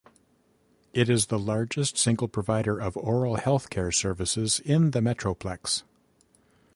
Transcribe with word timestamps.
It 0.93 1.11
is 1.11 1.27
the 1.27 1.37
largest 1.37 1.95
single 1.95 2.27
provider 2.27 2.79
of 2.81 2.97
oral 2.97 3.35
health 3.35 3.69
care 3.69 3.91
services 3.91 4.59
in 4.59 4.89
the 4.89 4.99
Metroplex. 4.99 5.83